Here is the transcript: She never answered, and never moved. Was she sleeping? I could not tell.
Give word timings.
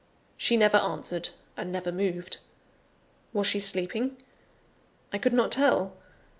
She 0.35 0.57
never 0.57 0.77
answered, 0.77 1.29
and 1.55 1.71
never 1.71 1.91
moved. 1.91 2.39
Was 3.33 3.45
she 3.45 3.59
sleeping? 3.59 4.17
I 5.13 5.19
could 5.19 5.31
not 5.31 5.51
tell. 5.51 5.95